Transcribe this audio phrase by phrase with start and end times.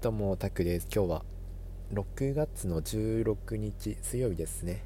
[0.00, 0.86] どうも、タクです。
[0.94, 1.24] 今日は
[1.92, 4.84] 6月の16日水曜日ですね。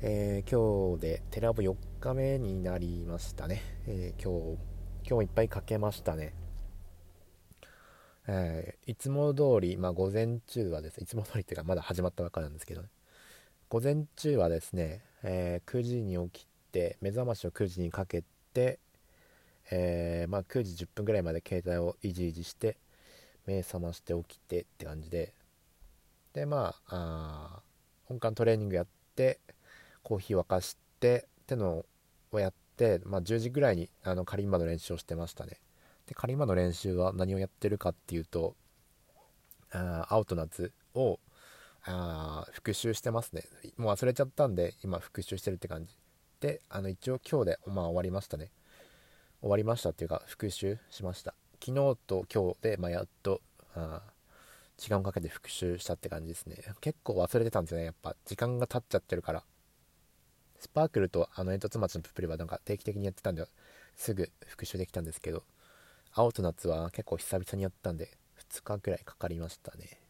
[0.00, 3.60] えー、今日でテラボ4日目になりましたね。
[3.86, 4.58] えー、今日、
[5.02, 6.32] 今日もいっぱいかけましたね。
[8.26, 12.88] えー、いつも通り、まあ午前中はですね、いつも通りっていうかまだ始まったばっかなんですけど、ね、
[13.68, 18.78] 午前中はですね、え9時に起きて、目覚ましを9時にかけて、
[19.70, 22.78] えまあ、9時10分ぐらいまで携帯をいじいじして、
[23.48, 25.32] 目覚まして起きてって感じで。
[26.34, 27.62] でまあ
[28.04, 29.40] 本館トレーニングやって
[30.02, 31.86] コーヒー沸かしてっての
[32.30, 35.60] をやって、まあ、10時ぐらいにあのカリンバの練習をしてましたね。
[36.06, 38.54] でカリンバの練習は何をやってるかっていうと
[39.72, 41.18] あアウトナッツを
[41.84, 43.44] あ復習してますね。
[43.78, 45.96] もう忘れちゃったんで今復習してるって感じ。
[46.40, 48.50] であの一応今日で、まあ、終わりましたね。
[49.40, 51.34] 終わりましたっていうか復習しました。
[51.60, 53.40] 昨日と今日で、まあ、やっと
[53.74, 54.02] あ
[54.76, 56.56] 時間をかけて復習したって感じですね。
[56.80, 58.14] 結構忘れてたんですよねやっぱ。
[58.24, 59.42] 時間が経っちゃってるから。
[60.58, 63.46] スパークルとあの煙突町のププリはなんか定期的にやってたんで
[63.96, 65.44] すぐ復習できたんですけど
[66.12, 68.10] 青と夏は結構久々にやったんで
[68.50, 70.00] 2日くらいかかりましたね。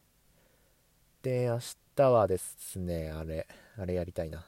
[1.21, 1.59] で明
[1.95, 4.45] 日はですねあれあれやりたいな。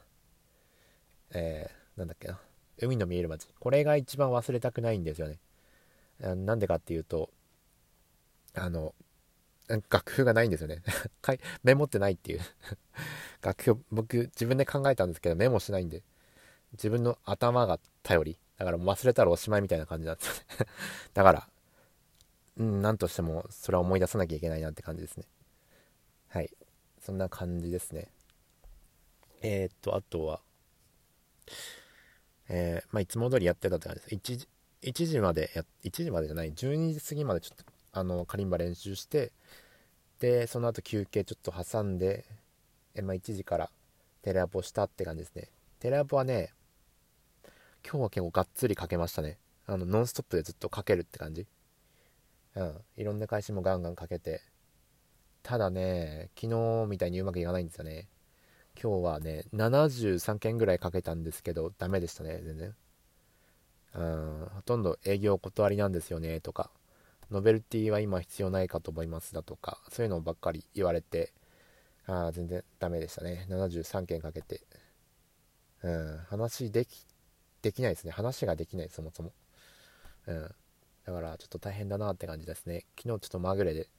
[1.33, 2.39] えー、なんだっけな。
[2.79, 3.47] 海の見える街。
[3.59, 5.39] これが一番忘れたくないんですよね。
[6.21, 7.29] なんでかっていうと、
[8.53, 8.93] あの、
[9.89, 10.81] 楽譜がないんですよね。
[11.63, 12.41] メモってないっていう
[13.41, 16.03] 楽譜、僕自分で考えたんですけどメモしないんで、
[16.73, 18.37] 自分の頭が頼り。
[18.57, 20.67] だから忘れたらおしまいみたいな感じなんですよね
[21.15, 21.49] だから、
[22.57, 25.25] うん、なんとしてもそれは思い出さなきゃいけないなって感じですね。
[26.27, 26.55] はい。
[26.99, 28.11] そんな感じですね。
[29.41, 30.41] えー、っと、あとは、
[32.49, 34.47] えー、まあ、いつも通りやってたって感じです。
[34.83, 39.31] 1時までや1時までじゃない12時過ぎまでちょっとあのカリンバ練習して
[40.19, 42.25] でその後休憩ちょっと挟んで
[42.95, 43.69] え、まあ、1時から
[44.21, 45.49] テレアポしたって感じですね。
[45.79, 46.51] テレアポはね
[47.83, 49.37] 今日は結構がっつりかけましたね。
[49.65, 51.47] あのノンストップでずっとかけるって感じ。
[52.55, 52.81] うん。
[52.97, 54.41] いろんな返しもガンガンかけて。
[55.43, 58.07] ただね昨日みたいにうまくいかないんですよね。
[58.81, 62.75] 今日はね73件ぐらいかけたんですけどダメでしたね全然。
[63.95, 66.71] うんほとんど営業お断りなんですよねとか。
[67.31, 71.31] ノベルティは今必要ないかと思いますだとかそういうのばっかり言われて
[72.05, 73.45] ああ全然ダメでしたね。
[73.49, 74.61] 73件かけて。
[75.83, 77.05] うん話でき
[77.61, 78.11] できないですね。
[78.11, 79.33] 話ができないそもそも。
[80.27, 80.55] うん。
[81.05, 82.85] だからちょっと大変だなって感じですね。
[82.99, 83.89] 昨日ちょっとまぐれで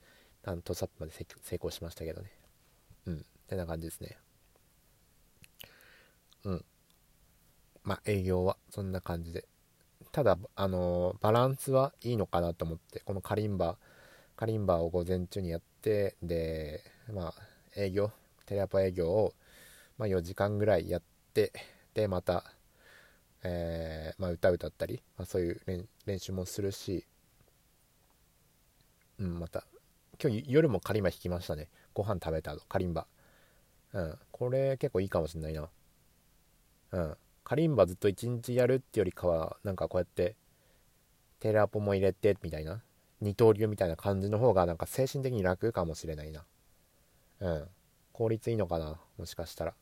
[0.45, 2.31] あのトスアップまで成功しましたけどね。
[3.07, 3.17] うん。
[3.19, 4.19] ってな感じですね。
[6.45, 6.65] うん。
[7.85, 9.47] まあ営業はそんな感じで。
[10.13, 13.79] ただ、あのバランスはいいのかなと思って、このカリンバ、
[14.37, 17.35] カリンバを午前中にやって、で、まあ、
[17.77, 18.11] 営業、
[18.45, 19.33] テレアポ営業を、
[19.97, 21.03] まあ、4時間ぐらいやっ
[21.33, 21.53] て、
[21.95, 22.45] で、また、
[23.43, 27.07] えー、まあ、歌歌ったり、まあ、そういう練習もするし、
[29.19, 29.65] うん、また、
[30.23, 31.69] 今日夜もカリンバ弾きましたね。
[31.95, 33.07] ご飯食べた後、カリンバ。
[33.95, 35.71] うん、これ結構いいかもしんないな。
[36.93, 37.17] うん。
[37.53, 40.37] カリンバずっと一日やるってよりかはなんかこうやって
[41.39, 42.81] テレアポも入れてみたいな
[43.21, 46.47] 二刀流みたいな感じの方がなんか精神的に楽かもしれないな。
[47.41, 47.69] うん。
[48.15, 49.75] 効率いいのかなもしかしたら。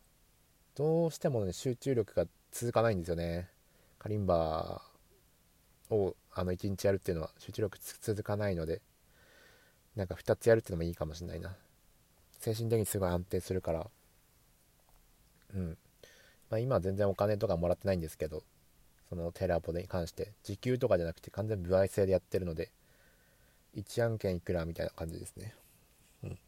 [0.75, 3.49] どうしてもね集中力が続かないんですよね。
[4.01, 4.83] カリンバ
[5.91, 8.83] をあの1日やるっていうのは集中力続かないので
[9.95, 11.55] なんか2つやるっていうのもいいかもしれないな。
[12.41, 13.87] 精神的にすごい安定するから。
[15.55, 15.79] うん。
[16.51, 18.43] まあ、今は全然お金とかもらってないんですけど、
[19.09, 22.71] そのテレアポに関して、時給とかじゃなくて完全歩合制でやってるので、
[23.77, 25.55] 1案件いくらみたいな感じですね。
[26.25, 26.39] うん。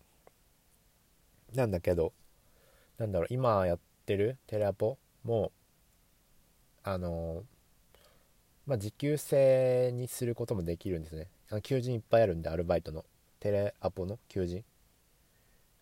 [1.54, 2.12] なんだけど、
[2.98, 5.52] なんだろう、今やってるテレアポも、
[6.84, 7.44] あの
[8.66, 11.28] まあ、時給制にすることもできるんですね。
[11.50, 13.04] あの求人いっぱいあるんで、アルバイトの。
[13.40, 14.64] テレアポの求人。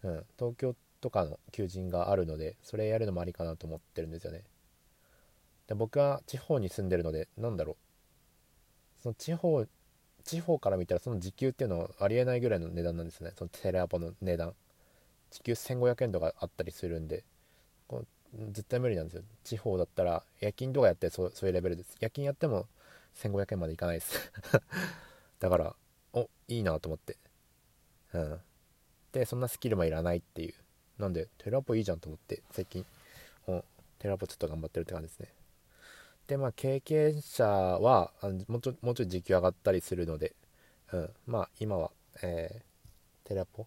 [0.02, 0.24] うん。
[0.38, 4.44] 東京とかの求人があるのでそれやるのもありかなと思ってるんですよね。
[5.66, 7.76] で僕は地方に住んでるのでなんだろう。
[9.02, 9.66] その地方
[10.24, 13.32] 地方から見たらその時給っていうのはありえないぐらいの値段なんですね。
[13.36, 14.54] そのテレアポの値段。
[15.30, 17.22] 時給1500円とかあったりするんで
[17.86, 18.04] こ
[18.50, 19.22] 絶対無理なんですよ。
[19.44, 21.96] 地方だったら夜勤とかやってそうそういうレベルです。
[22.00, 22.66] 夜勤やっても
[23.16, 24.32] 1500円までいかないです。
[25.40, 25.76] だから
[26.12, 27.16] おいいなと思って。
[28.12, 28.40] うん。
[29.12, 30.54] でそんなスキルもいらないっていう。
[31.00, 32.84] なんで、テラポいいじゃんと思って、最近、
[33.98, 35.28] テラポちょっと頑張ってるって感じですね。
[36.28, 40.34] で、まあ、経験者は、あのもうちょもうちょい時給上がったりするので、
[40.92, 41.90] うん、まあ、今は、
[42.22, 43.66] えー、テレアポ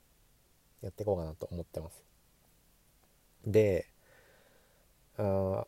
[0.81, 2.03] やっていこうかなと思ってます。
[3.45, 3.87] で
[5.17, 5.65] あ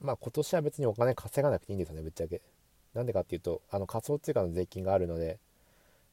[0.00, 2.40] まあ今年は別にお金稼がなくていいんですよねぶっちゃけ。
[2.94, 5.38] なんでかっていうとあの仮想通貨の税金があるので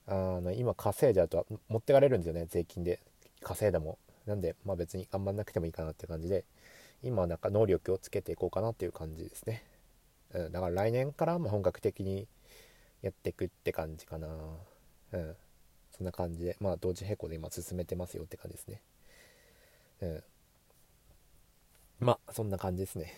[0.08, 3.00] あの今稼いじゃうと持ってかれるんですよね税金で。
[3.46, 6.44] 稼いだもなんでまあ別に頑張んなくてもいいかなって感じで
[7.04, 9.64] 今はなんか能力をつけていこうかなっていう感じですね、
[10.34, 12.28] うん、だから来年からま本格的に
[13.04, 14.28] やっていくって感じかな。
[15.14, 15.36] うん
[15.92, 18.82] そんな感じでまあ同時並行で今進めてますよって感じですね。
[20.02, 20.24] うん
[22.00, 23.14] まあそんな感じですね。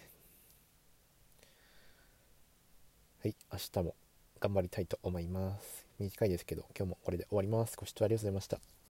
[3.24, 3.95] はい明日も
[4.39, 5.85] 頑張りたいと思います。
[5.97, 7.75] 短いですけど今日もこれで終わります。
[7.77, 8.76] ご視聴ありがとうございました。